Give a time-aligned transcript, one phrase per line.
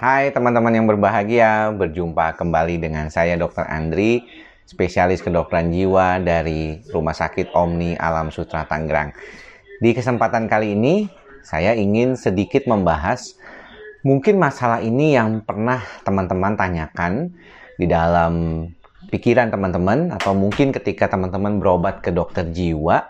[0.00, 3.68] Hai teman-teman yang berbahagia, berjumpa kembali dengan saya Dr.
[3.68, 4.24] Andri,
[4.64, 9.12] spesialis kedokteran jiwa dari Rumah Sakit Omni Alam Sutra Tangerang.
[9.76, 11.04] Di kesempatan kali ini,
[11.44, 13.36] saya ingin sedikit membahas
[14.00, 17.36] mungkin masalah ini yang pernah teman-teman tanyakan
[17.76, 18.64] di dalam
[19.12, 23.04] pikiran teman-teman atau mungkin ketika teman-teman berobat ke dokter jiwa,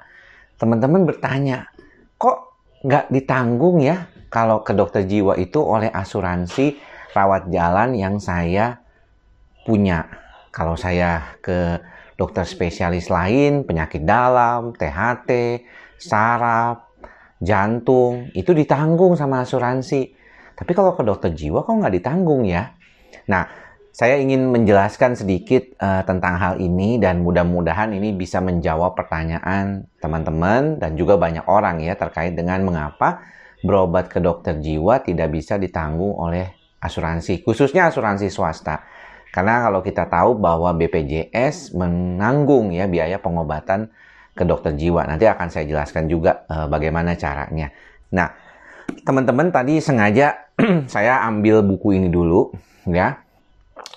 [0.59, 1.70] teman-teman bertanya,
[2.18, 2.50] kok
[2.82, 6.78] nggak ditanggung ya kalau ke dokter jiwa itu oleh asuransi
[7.12, 8.78] rawat jalan yang saya
[9.66, 10.06] punya.
[10.55, 11.82] Kalau saya ke
[12.14, 15.62] dokter spesialis lain, penyakit dalam, THT,
[15.98, 16.91] saraf,
[17.42, 20.14] jantung, itu ditanggung sama asuransi.
[20.55, 22.74] Tapi kalau ke dokter jiwa kok nggak ditanggung ya?
[23.30, 23.47] Nah,
[23.91, 30.78] saya ingin menjelaskan sedikit uh, tentang hal ini dan mudah-mudahan ini bisa menjawab pertanyaan teman-teman
[30.78, 33.22] dan juga banyak orang ya terkait dengan mengapa
[33.60, 38.84] berobat ke dokter jiwa tidak bisa ditanggung oleh asuransi, khususnya asuransi swasta.
[39.30, 43.86] Karena kalau kita tahu bahwa BPJS menanggung ya biaya pengobatan
[44.34, 45.06] ke dokter jiwa.
[45.06, 47.70] Nanti akan saya jelaskan juga uh, bagaimana caranya.
[48.11, 48.33] Nah,
[49.06, 50.50] teman-teman tadi sengaja
[50.94, 52.50] saya ambil buku ini dulu
[52.91, 53.22] ya.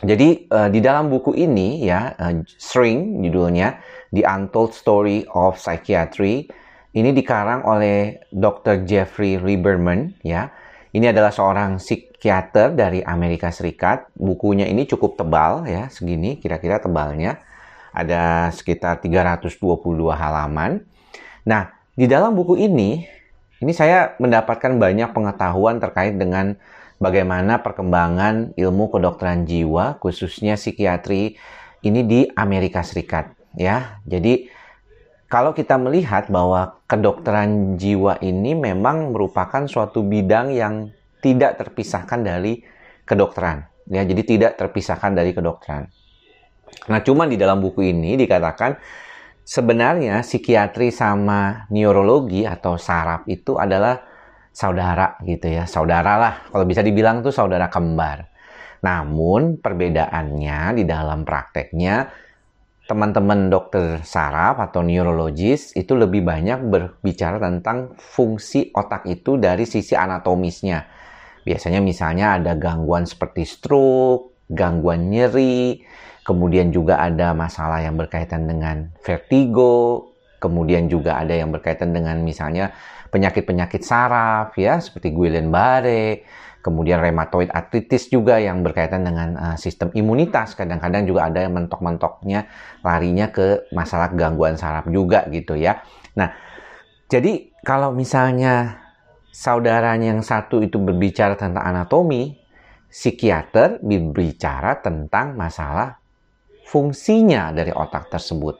[0.04, 3.80] Jadi uh, di dalam buku ini ya uh, String judulnya
[4.14, 6.46] The Untold Story of Psychiatry
[6.94, 8.86] ini dikarang oleh Dr.
[8.86, 10.54] Jeffrey Lieberman ya.
[10.94, 14.14] Ini adalah seorang psikiater dari Amerika Serikat.
[14.14, 17.42] Bukunya ini cukup tebal ya, segini kira-kira tebalnya.
[17.98, 19.58] Ada sekitar 322
[20.14, 20.86] halaman.
[21.50, 23.10] Nah, di dalam buku ini
[23.58, 26.54] ini saya mendapatkan banyak pengetahuan terkait dengan
[27.02, 31.42] bagaimana perkembangan ilmu kedokteran jiwa khususnya psikiatri
[31.82, 33.98] ini di Amerika Serikat ya.
[34.06, 34.46] Jadi
[35.34, 40.94] kalau kita melihat bahwa kedokteran jiwa ini memang merupakan suatu bidang yang
[41.26, 42.62] tidak terpisahkan dari
[43.02, 43.66] kedokteran.
[43.90, 45.90] Ya, jadi tidak terpisahkan dari kedokteran.
[46.86, 48.78] Nah, cuma di dalam buku ini dikatakan
[49.42, 54.06] sebenarnya psikiatri sama neurologi atau saraf itu adalah
[54.54, 56.34] saudara gitu ya, saudara lah.
[56.54, 58.30] Kalau bisa dibilang tuh saudara kembar.
[58.86, 62.22] Namun perbedaannya di dalam prakteknya
[62.84, 69.96] teman-teman dokter saraf atau neurologis itu lebih banyak berbicara tentang fungsi otak itu dari sisi
[69.96, 70.84] anatomisnya.
[71.48, 75.80] Biasanya misalnya ada gangguan seperti stroke, gangguan nyeri,
[76.28, 80.12] kemudian juga ada masalah yang berkaitan dengan vertigo,
[80.44, 82.76] kemudian juga ada yang berkaitan dengan misalnya
[83.12, 86.28] penyakit-penyakit saraf ya seperti Guillain-Barré,
[86.64, 90.56] kemudian rheumatoid arthritis juga yang berkaitan dengan uh, sistem imunitas.
[90.56, 92.48] Kadang-kadang juga ada yang mentok-mentoknya
[92.82, 95.84] larinya ke masalah gangguan saraf juga gitu ya.
[96.16, 96.32] Nah,
[97.12, 98.80] jadi kalau misalnya
[99.36, 102.40] saudaranya yang satu itu berbicara tentang anatomi,
[102.88, 106.00] psikiater berbicara tentang masalah
[106.64, 108.56] fungsinya dari otak tersebut.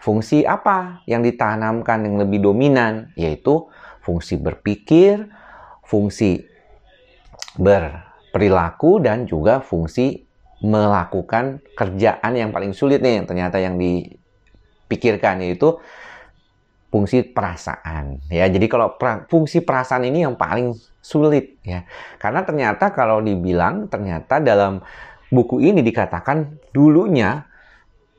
[0.00, 3.68] Fungsi apa yang ditanamkan yang lebih dominan, yaitu
[4.00, 5.28] fungsi berpikir,
[5.84, 6.49] fungsi
[7.58, 10.22] berperilaku dan juga fungsi
[10.60, 15.80] melakukan kerjaan yang paling sulit nih ternyata yang dipikirkan yaitu
[16.90, 18.44] fungsi perasaan ya.
[18.50, 21.86] Jadi kalau pra, fungsi perasaan ini yang paling sulit ya.
[22.20, 24.82] Karena ternyata kalau dibilang ternyata dalam
[25.30, 27.46] buku ini dikatakan dulunya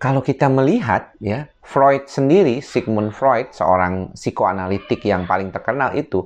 [0.01, 6.25] kalau kita melihat ya Freud sendiri Sigmund Freud seorang psikoanalitik yang paling terkenal itu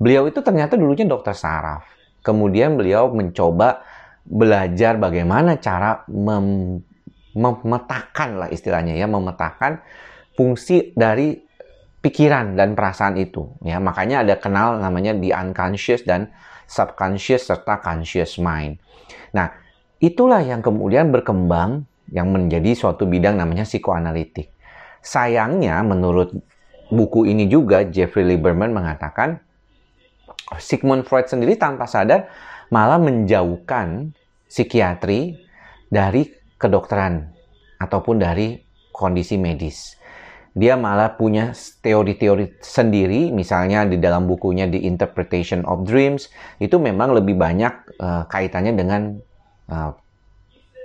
[0.00, 1.93] beliau itu ternyata dulunya dokter saraf
[2.24, 3.84] Kemudian beliau mencoba
[4.24, 6.80] belajar bagaimana cara mem
[7.34, 9.82] memetakan lah istilahnya ya, memetakan
[10.38, 11.34] fungsi dari
[12.00, 13.76] pikiran dan perasaan itu ya.
[13.82, 16.32] Makanya ada kenal namanya the unconscious dan
[16.64, 18.80] subconscious serta conscious mind.
[19.34, 19.50] Nah,
[20.00, 24.52] itulah yang kemudian berkembang yang menjadi suatu bidang namanya psikoanalitik.
[25.04, 26.32] Sayangnya menurut
[26.92, 29.40] buku ini juga Jeffrey Lieberman mengatakan
[30.60, 32.28] Sigmund Freud sendiri tanpa sadar
[32.68, 34.12] malah menjauhkan
[34.48, 35.40] psikiatri
[35.88, 36.28] dari
[36.60, 37.32] kedokteran
[37.80, 38.60] ataupun dari
[38.94, 39.98] kondisi medis.
[40.54, 41.50] Dia malah punya
[41.82, 46.30] teori-teori sendiri, misalnya di dalam bukunya The Interpretation of Dreams,
[46.62, 49.18] itu memang lebih banyak uh, kaitannya dengan
[49.66, 49.90] eh,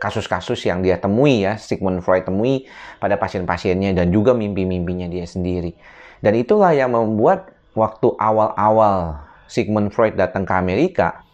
[0.01, 2.65] kasus-kasus yang dia temui ya, Sigmund Freud temui
[2.97, 5.77] pada pasien-pasiennya dan juga mimpi-mimpinya dia sendiri.
[6.17, 11.25] Dan itulah yang membuat waktu awal-awal Sigmund Freud datang ke Amerika,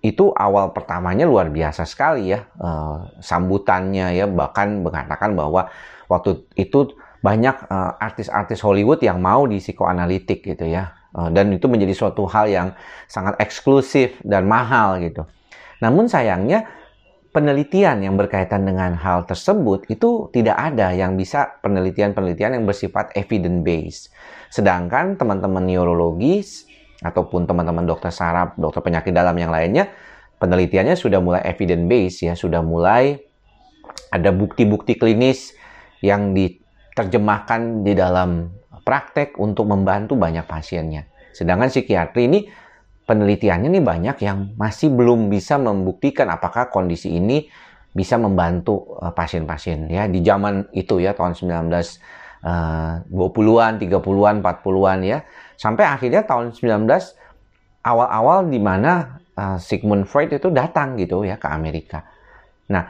[0.00, 5.68] itu awal pertamanya luar biasa sekali ya uh, sambutannya ya bahkan mengatakan bahwa
[6.08, 11.68] waktu itu banyak eh, artis-artis Hollywood yang mau di psikoanalitik gitu ya uh, dan itu
[11.68, 12.68] menjadi suatu hal yang
[13.12, 15.28] sangat eksklusif dan mahal gitu.
[15.84, 16.64] Namun sayangnya
[17.30, 23.60] penelitian yang berkaitan dengan hal tersebut itu tidak ada yang bisa penelitian-penelitian yang bersifat evidence
[23.60, 24.02] based.
[24.48, 26.42] Sedangkan teman-teman neurologi
[27.00, 29.88] ataupun teman-teman dokter saraf, dokter penyakit dalam yang lainnya,
[30.40, 33.20] penelitiannya sudah mulai evidence based ya, sudah mulai
[34.12, 35.52] ada bukti-bukti klinis
[36.00, 38.52] yang diterjemahkan di dalam
[38.84, 41.08] praktek untuk membantu banyak pasiennya.
[41.30, 42.40] Sedangkan psikiatri ini
[43.06, 47.50] penelitiannya nih banyak yang masih belum bisa membuktikan apakah kondisi ini
[47.90, 51.66] bisa membantu uh, pasien-pasien ya di zaman itu ya tahun 19
[52.44, 55.18] uh, 20-an, 30-an, 40-an ya.
[55.56, 56.88] Sampai akhirnya tahun 19
[57.84, 62.04] awal-awal di mana uh, Sigmund Freud itu datang gitu ya ke Amerika.
[62.70, 62.84] Nah,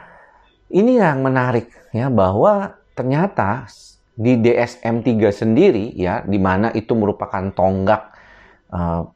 [0.71, 3.67] ini yang menarik ya bahwa ternyata
[4.15, 8.11] di DSM-3 sendiri ya di mana itu merupakan tonggak
[8.71, 9.07] uh,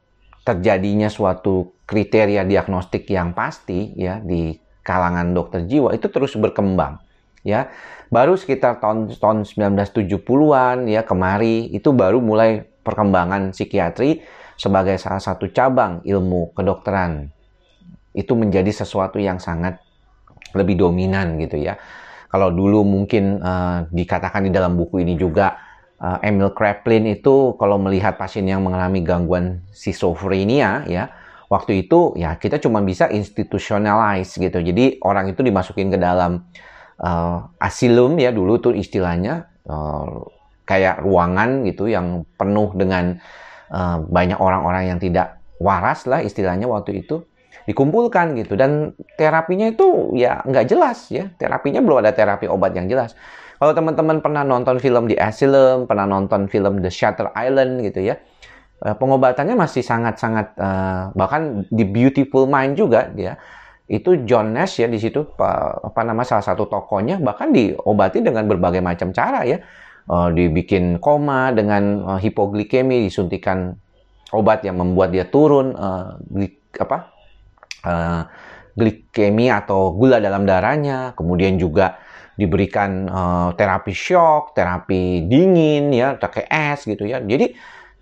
[0.42, 6.98] terjadinya suatu kriteria diagnostik yang pasti ya di kalangan dokter jiwa itu terus berkembang
[7.46, 7.70] ya.
[8.10, 14.22] Baru sekitar tahun tahun 1970-an ya kemari itu baru mulai perkembangan psikiatri
[14.58, 17.30] sebagai salah satu cabang ilmu kedokteran.
[18.10, 19.78] Itu menjadi sesuatu yang sangat
[20.54, 21.78] lebih dominan gitu ya.
[22.30, 25.58] Kalau dulu mungkin uh, dikatakan di dalam buku ini juga
[25.98, 31.10] uh, Emil Kraepelin itu kalau melihat pasien yang mengalami gangguan schizophrenia ya
[31.46, 34.58] waktu itu ya kita cuma bisa institutionalize gitu.
[34.58, 36.46] Jadi orang itu dimasukin ke dalam
[37.00, 40.24] uh, asilum ya dulu tuh istilahnya uh,
[40.66, 43.18] kayak ruangan gitu yang penuh dengan
[43.70, 47.24] uh, banyak orang-orang yang tidak waras lah istilahnya waktu itu
[47.66, 48.54] dikumpulkan gitu.
[48.54, 53.14] Dan terapinya itu ya nggak jelas ya terapinya belum ada terapi obat yang jelas.
[53.56, 58.20] Kalau teman-teman pernah nonton film di Asylum pernah nonton film The Shutter Island gitu ya
[58.76, 63.40] pengobatannya masih sangat-sangat uh, bahkan di Beautiful Mind juga dia
[63.86, 68.82] itu John Nash ya di situ apa nama salah satu tokonya bahkan diobati dengan berbagai
[68.82, 69.62] macam cara ya.
[70.06, 73.74] Uh, dibikin koma dengan uh, hipoglikemi disuntikan
[74.30, 75.74] obat yang membuat dia turun
[76.30, 77.10] glik, apa
[77.82, 78.22] uh,
[78.78, 81.10] glikemi atau gula dalam darahnya.
[81.18, 81.98] Kemudian juga
[82.36, 83.08] diberikan
[83.56, 87.18] terapi shock terapi dingin ya pakai es gitu ya.
[87.18, 87.56] Jadi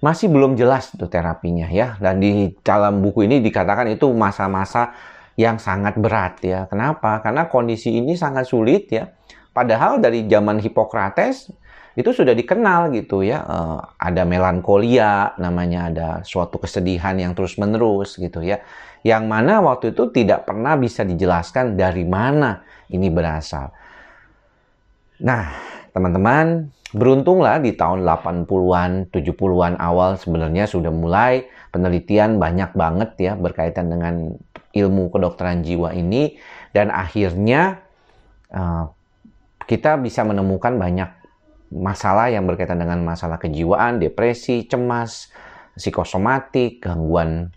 [0.05, 1.97] masih belum jelas tuh terapinya ya.
[1.97, 4.93] Dan di dalam buku ini dikatakan itu masa-masa
[5.35, 6.67] yang sangat berat ya.
[6.71, 7.19] Kenapa?
[7.23, 9.11] Karena kondisi ini sangat sulit ya.
[9.55, 11.51] Padahal dari zaman Hippocrates
[11.95, 13.43] itu sudah dikenal gitu ya.
[13.47, 18.63] Uh, ada melankolia namanya, ada suatu kesedihan yang terus-menerus gitu ya.
[19.07, 23.71] Yang mana waktu itu tidak pernah bisa dijelaskan dari mana ini berasal.
[25.23, 25.55] Nah,
[25.95, 33.91] teman-teman, beruntunglah di tahun 80-an, 70-an awal sebenarnya sudah mulai penelitian banyak banget ya berkaitan
[33.91, 34.39] dengan
[34.75, 36.37] ilmu kedokteran jiwa ini
[36.75, 37.81] dan akhirnya
[38.51, 38.91] uh,
[39.65, 41.09] kita bisa menemukan banyak
[41.75, 45.33] masalah yang berkaitan dengan masalah kejiwaan, depresi, cemas,
[45.75, 47.51] psikosomatik, gangguan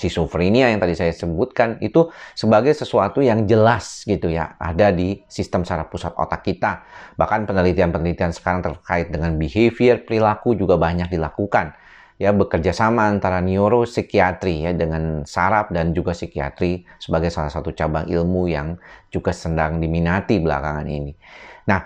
[0.00, 5.66] schizophrenia yang tadi saya sebutkan itu sebagai sesuatu yang jelas gitu ya ada di sistem
[5.66, 6.86] saraf pusat otak kita.
[7.20, 11.76] Bahkan penelitian-penelitian sekarang terkait dengan behavior perilaku juga banyak dilakukan
[12.20, 18.04] ya bekerja sama antara neuropsikiatri ya dengan saraf dan juga psikiatri sebagai salah satu cabang
[18.12, 18.76] ilmu yang
[19.08, 21.16] juga sedang diminati belakangan ini.
[21.64, 21.80] Nah,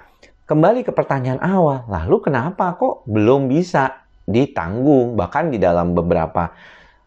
[0.50, 6.50] kembali ke pertanyaan awal, lalu kenapa kok belum bisa ditanggung bahkan di dalam beberapa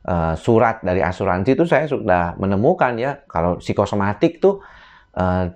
[0.08, 4.62] uh, surat dari asuransi itu saya sudah menemukan ya kalau psikosomatik tuh
[5.18, 5.50] uh,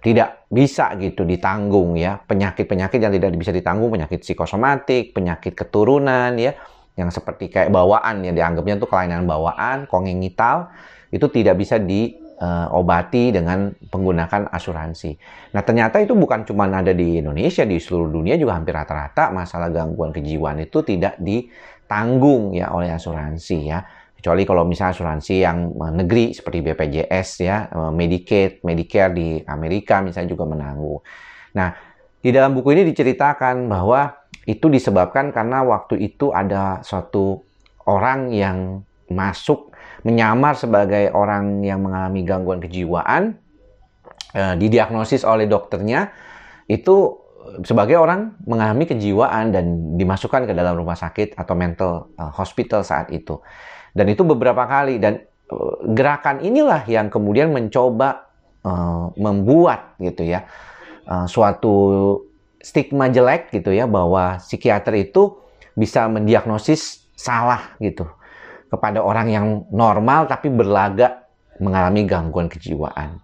[0.00, 6.56] tidak bisa gitu ditanggung ya penyakit-penyakit yang tidak bisa ditanggung penyakit psikosomatik penyakit keturunan ya
[6.98, 10.70] yang seperti kayak bawaan ya dianggapnya itu kelainan bawaan kongengital
[11.10, 15.14] itu tidak bisa diobati dengan menggunakan asuransi.
[15.54, 19.70] Nah ternyata itu bukan cuma ada di Indonesia di seluruh dunia juga hampir rata-rata masalah
[19.70, 23.80] gangguan kejiwaan itu tidak ditanggung ya oleh asuransi ya
[24.20, 30.44] kecuali kalau misalnya asuransi yang negeri seperti BPJS ya, Medicaid, Medicare di Amerika misalnya juga
[30.44, 31.00] menanggung.
[31.56, 31.72] Nah,
[32.20, 34.19] di dalam buku ini diceritakan bahwa
[34.50, 37.46] itu disebabkan karena waktu itu ada suatu
[37.86, 39.70] orang yang masuk
[40.02, 43.38] menyamar sebagai orang yang mengalami gangguan kejiwaan
[44.34, 46.10] eh, didiagnosis oleh dokternya.
[46.66, 47.20] Itu
[47.66, 53.10] sebagai orang mengalami kejiwaan dan dimasukkan ke dalam rumah sakit atau mental uh, hospital saat
[53.10, 53.40] itu.
[53.90, 58.30] Dan itu beberapa kali dan uh, gerakan inilah yang kemudian mencoba
[58.62, 60.46] uh, membuat gitu ya
[61.10, 61.74] uh, suatu
[62.60, 65.40] stigma jelek gitu ya bahwa psikiater itu
[65.74, 68.04] bisa mendiagnosis salah gitu
[68.70, 71.26] kepada orang yang normal tapi berlagak
[71.60, 73.20] mengalami gangguan kejiwaan.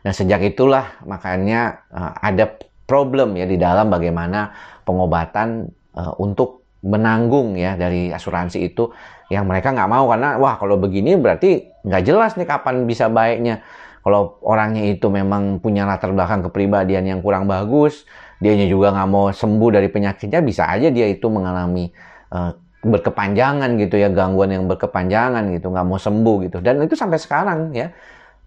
[0.00, 2.56] Nah, sejak itulah makanya uh, ada
[2.86, 4.54] problem ya di dalam bagaimana
[4.86, 8.88] pengobatan uh, untuk menanggung ya dari asuransi itu
[9.28, 13.60] yang mereka nggak mau karena wah kalau begini berarti nggak jelas nih kapan bisa baiknya.
[14.00, 18.08] Kalau orangnya itu memang punya latar belakang kepribadian yang kurang bagus,
[18.40, 21.92] dianya juga nggak mau sembuh dari penyakitnya, bisa aja dia itu mengalami
[22.32, 27.20] uh, berkepanjangan gitu ya gangguan yang berkepanjangan gitu nggak mau sembuh gitu dan itu sampai
[27.20, 27.92] sekarang ya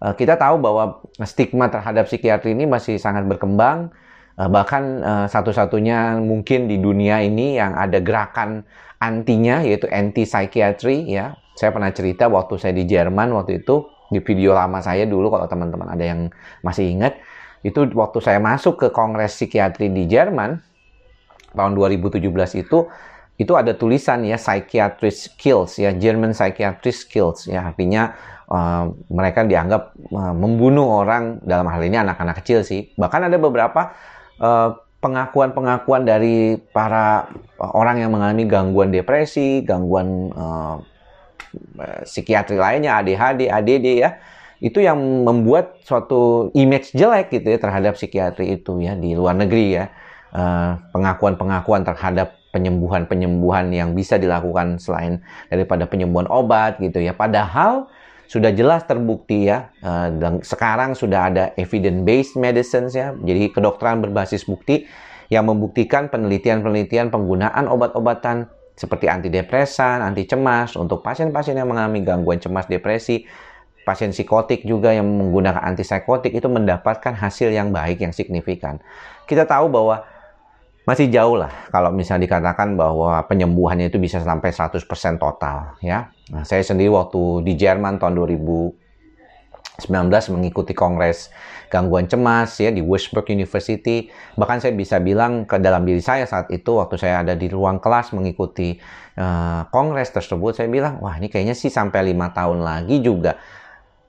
[0.04, 3.94] Eh, kita tahu bahwa stigma terhadap psikiatri ini masih sangat berkembang.
[4.36, 8.68] Eh, bahkan eh, satu-satunya mungkin di dunia ini yang ada gerakan
[9.00, 11.38] antinya yaitu anti psikiatri ya.
[11.54, 15.46] Saya pernah cerita waktu saya di Jerman waktu itu di video lama saya dulu kalau
[15.48, 16.20] teman-teman ada yang
[16.60, 17.16] masih ingat
[17.64, 20.60] itu waktu saya masuk ke Kongres Psikiatri di Jerman
[21.56, 22.20] tahun 2017
[22.60, 22.78] itu
[23.34, 28.14] itu ada tulisan ya psychiatrist skills ya German psychiatrist skills ya artinya
[28.48, 32.92] uh, mereka dianggap uh, membunuh orang dalam hal ini anak-anak kecil sih.
[32.96, 33.94] Bahkan ada beberapa
[34.34, 37.28] pengakuan pengakuan-pengakuan dari para
[37.60, 40.80] orang yang mengalami gangguan depresi, gangguan uh,
[42.04, 44.10] psikiatri lainnya, ADHD, ADD ya,
[44.62, 49.82] itu yang membuat suatu image jelek gitu ya terhadap psikiatri itu ya di luar negeri
[49.82, 49.86] ya.
[50.90, 57.14] pengakuan-pengakuan terhadap penyembuhan-penyembuhan yang bisa dilakukan selain daripada penyembuhan obat gitu ya.
[57.14, 57.86] Padahal
[58.26, 64.00] sudah jelas terbukti ya uh, dan sekarang sudah ada evidence based medicines ya jadi kedokteran
[64.00, 64.88] berbasis bukti
[65.28, 72.66] yang membuktikan penelitian-penelitian penggunaan obat-obatan seperti antidepresan, anti cemas untuk pasien-pasien yang mengalami gangguan cemas
[72.66, 73.22] depresi,
[73.86, 78.82] pasien psikotik juga yang menggunakan antipsikotik itu mendapatkan hasil yang baik yang signifikan.
[79.30, 80.02] Kita tahu bahwa
[80.84, 84.84] masih jauh lah kalau misalnya dikatakan bahwa penyembuhannya itu bisa sampai 100%
[85.16, 86.12] total ya.
[86.28, 88.74] Nah, saya sendiri waktu di Jerman tahun 2019
[90.34, 91.32] mengikuti kongres
[91.74, 94.06] gangguan cemas ya di Westbrook University.
[94.38, 97.82] Bahkan saya bisa bilang ke dalam diri saya saat itu waktu saya ada di ruang
[97.82, 98.78] kelas mengikuti
[99.18, 103.34] uh, kongres tersebut saya bilang wah ini kayaknya sih sampai lima tahun lagi juga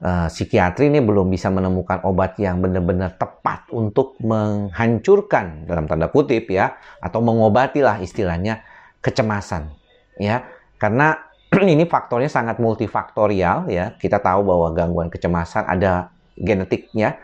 [0.05, 6.45] uh, psikiatri ini belum bisa menemukan obat yang benar-benar tepat untuk menghancurkan dalam tanda kutip
[6.53, 8.61] ya atau mengobati lah istilahnya
[9.01, 9.73] kecemasan
[10.21, 10.45] ya
[10.77, 11.17] karena
[11.73, 17.15] ini faktornya sangat multifaktorial ya kita tahu bahwa gangguan kecemasan ada genetiknya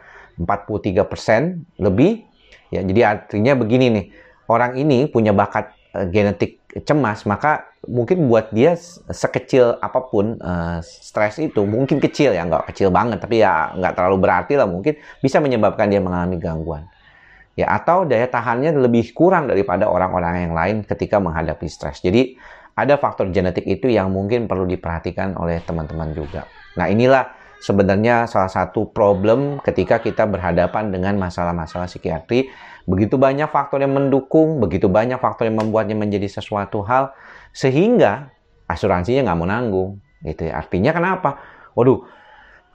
[0.44, 2.26] 43% lebih.
[2.72, 4.06] Ya jadi artinya begini nih
[4.48, 8.80] orang ini punya bakat uh, genetik cemas maka mungkin buat dia
[9.12, 13.94] sekecil apa pun uh, stres itu mungkin kecil ya nggak kecil banget tapi ya nggak
[13.98, 16.88] terlalu berarti lah mungkin bisa menyebabkan dia mengalami gangguan.
[17.60, 22.00] Ya atau daya tahannya lebih kurang daripada orang-orang yang lain ketika menghadapi stres.
[22.00, 22.40] Jadi
[22.72, 26.48] ada faktor genetik itu yang mungkin perlu diperhatikan oleh teman-teman juga.
[26.80, 32.50] Nah inilah sebenarnya salah satu problem ketika kita berhadapan dengan masalah-masalah psikiatri
[32.90, 37.14] begitu banyak faktor yang mendukung begitu banyak faktor yang membuatnya menjadi sesuatu hal
[37.54, 38.34] sehingga
[38.66, 39.90] asuransinya nggak mau nanggung
[40.26, 40.58] gitu ya.
[40.62, 41.38] Artinya kenapa?
[41.76, 42.06] Waduh,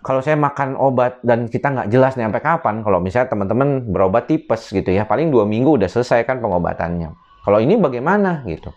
[0.04, 4.30] kalau saya makan obat dan kita nggak jelas nih sampai kapan, kalau misalnya teman-teman berobat
[4.30, 7.10] tipes gitu ya, paling dua minggu udah selesai kan pengobatannya.
[7.42, 8.70] Kalau ini bagaimana gitu?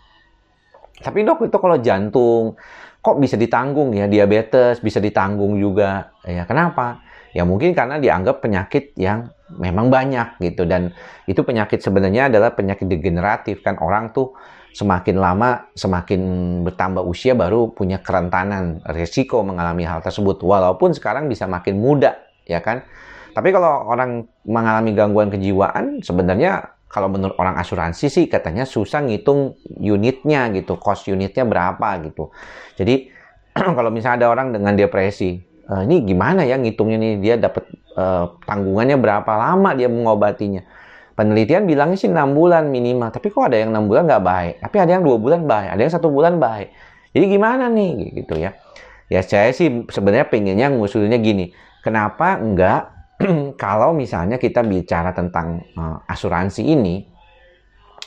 [1.00, 2.60] Tapi dok itu kalau jantung,
[3.00, 4.04] kok bisa ditanggung ya?
[4.04, 6.12] Diabetes bisa ditanggung juga.
[6.28, 7.00] Ya kenapa?
[7.32, 10.68] Ya mungkin karena dianggap penyakit yang memang banyak gitu.
[10.68, 10.92] Dan
[11.24, 13.80] itu penyakit sebenarnya adalah penyakit degeneratif kan.
[13.80, 14.36] Orang tuh
[14.70, 16.20] semakin lama semakin
[16.62, 20.42] bertambah usia baru punya kerentanan resiko mengalami hal tersebut.
[20.42, 22.84] Walaupun sekarang bisa makin muda ya kan?
[23.30, 29.54] Tapi kalau orang mengalami gangguan kejiwaan sebenarnya kalau menurut orang asuransi sih katanya susah ngitung
[29.78, 32.34] unitnya gitu cost unitnya berapa gitu.
[32.74, 33.14] Jadi
[33.78, 35.38] kalau misalnya ada orang dengan depresi
[35.70, 37.12] uh, ini gimana ya ngitungnya nih?
[37.22, 40.66] Dia dapat uh, tanggungannya berapa lama dia mengobatinya?
[41.14, 44.54] Penelitian bilangnya sih enam bulan minimal tapi kok ada yang enam bulan nggak baik?
[44.58, 46.74] Tapi ada yang dua bulan baik ada yang satu bulan baik.
[47.14, 48.18] Jadi gimana nih?
[48.18, 48.50] Gitu ya.
[49.06, 51.54] Ya saya sih sebenarnya pengennya ngusulnya gini
[51.86, 52.99] kenapa enggak
[53.62, 57.04] kalau misalnya kita bicara tentang uh, asuransi ini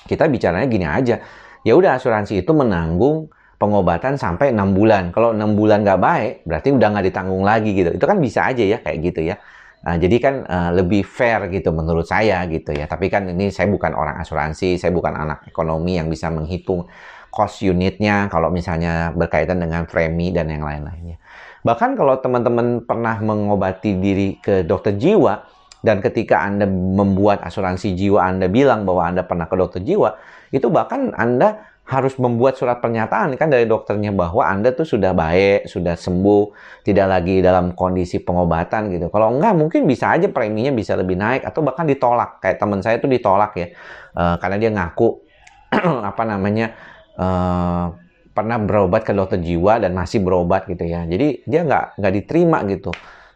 [0.09, 1.15] kita bicaranya gini aja
[1.63, 6.75] ya udah asuransi itu menanggung pengobatan sampai enam bulan kalau enam bulan nggak baik berarti
[6.75, 9.37] udah nggak ditanggung lagi gitu itu kan bisa aja ya kayak gitu ya
[9.83, 12.87] Nah, jadi kan uh, lebih fair gitu menurut saya gitu ya.
[12.87, 16.87] Tapi kan ini saya bukan orang asuransi, saya bukan anak ekonomi yang bisa menghitung
[17.27, 21.19] cost unitnya kalau misalnya berkaitan dengan premi dan yang lain-lainnya.
[21.63, 25.47] Bahkan kalau teman-teman pernah mengobati diri ke dokter jiwa
[25.83, 30.15] dan ketika Anda membuat asuransi jiwa Anda bilang bahwa Anda pernah ke dokter jiwa,
[30.51, 35.67] itu bahkan Anda harus membuat surat pernyataan kan dari dokternya bahwa Anda tuh sudah baik,
[35.67, 36.43] sudah sembuh,
[36.87, 39.11] tidak lagi dalam kondisi pengobatan gitu.
[39.11, 42.39] Kalau enggak mungkin bisa aja preminya bisa lebih naik atau bahkan ditolak.
[42.39, 43.67] Kayak teman saya tuh ditolak ya.
[44.15, 45.27] Uh, karena dia ngaku
[46.09, 46.71] apa namanya
[47.19, 47.91] uh,
[48.33, 51.05] pernah berobat ke dokter jiwa dan masih berobat gitu ya.
[51.05, 52.89] Jadi dia nggak nggak diterima gitu.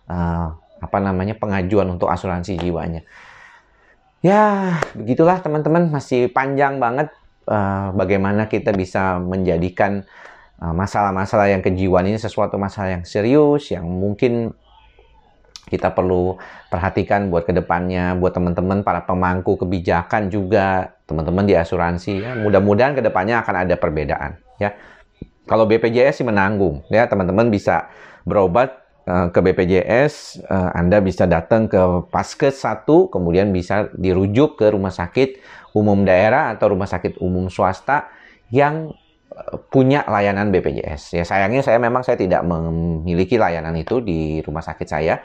[0.10, 3.01] Uh, apa namanya pengajuan untuk asuransi jiwanya.
[4.25, 7.13] Ya, begitulah teman-teman, masih panjang banget
[7.46, 10.01] uh, bagaimana kita bisa menjadikan
[10.58, 14.58] eh, masalah-masalah uh, yang kejiwaan ini sesuatu masalah yang serius yang mungkin
[15.70, 16.39] kita perlu
[16.72, 22.32] perhatikan buat ke depannya, buat teman-teman para pemangku kebijakan juga, teman-teman di asuransi ya.
[22.39, 24.76] Mudah-mudahan ke depannya akan ada perbedaan ya.
[25.48, 27.88] Kalau BPJS sih menanggung ya, teman-teman bisa
[28.28, 31.80] berobat uh, ke BPJS, uh, Anda bisa datang ke
[32.12, 35.40] Paskes 1, kemudian bisa dirujuk ke rumah sakit
[35.72, 38.12] umum daerah atau rumah sakit umum swasta
[38.50, 38.92] yang
[39.30, 41.16] eh, punya layanan BPJS.
[41.16, 45.22] Ya sayangnya saya memang saya tidak memiliki layanan itu di rumah sakit saya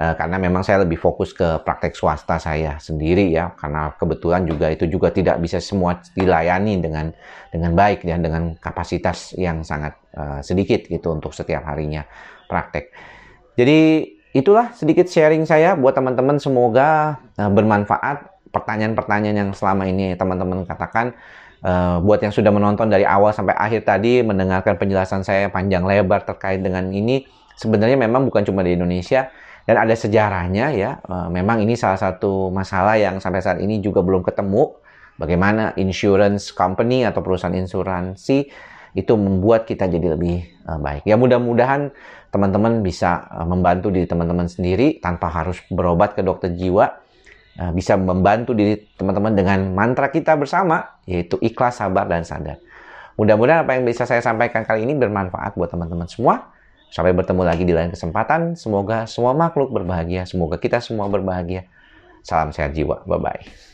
[0.00, 3.52] karena memang saya lebih fokus ke praktek swasta saya sendiri ya.
[3.52, 7.12] Karena kebetulan juga itu juga tidak bisa semua dilayani dengan
[7.52, 12.08] dengan baik ya dengan kapasitas yang sangat uh, sedikit gitu untuk setiap harinya
[12.48, 12.88] praktek.
[13.60, 16.40] Jadi itulah sedikit sharing saya buat teman-teman.
[16.40, 21.12] Semoga uh, bermanfaat pertanyaan-pertanyaan yang selama ini teman-teman katakan.
[21.60, 26.24] Uh, buat yang sudah menonton dari awal sampai akhir tadi mendengarkan penjelasan saya panjang lebar
[26.24, 27.28] terkait dengan ini.
[27.60, 29.28] Sebenarnya memang bukan cuma di Indonesia
[29.70, 34.02] dan ada sejarahnya ya uh, memang ini salah satu masalah yang sampai saat ini juga
[34.02, 34.74] belum ketemu
[35.14, 38.50] bagaimana insurance company atau perusahaan insuransi
[38.98, 41.94] itu membuat kita jadi lebih uh, baik ya mudah-mudahan
[42.34, 46.98] teman-teman bisa uh, membantu diri teman-teman sendiri tanpa harus berobat ke dokter jiwa
[47.60, 52.56] Eh, bisa membantu diri teman-teman dengan mantra kita bersama, yaitu ikhlas, sabar, dan sadar.
[53.20, 56.56] Mudah-mudahan apa yang bisa saya sampaikan kali ini bermanfaat buat teman-teman semua.
[56.90, 58.58] Sampai bertemu lagi di lain kesempatan.
[58.58, 60.26] Semoga semua makhluk berbahagia.
[60.26, 61.70] Semoga kita semua berbahagia.
[62.26, 63.06] Salam sehat jiwa.
[63.06, 63.69] Bye-bye.